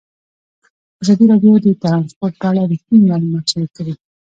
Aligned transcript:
ازادي 1.01 1.25
راډیو 1.31 1.53
د 1.65 1.67
ترانسپورټ 1.83 2.33
په 2.41 2.45
اړه 2.51 2.61
رښتیني 2.71 3.05
معلومات 3.11 3.45
شریک 3.51 3.71
کړي. 3.77 3.93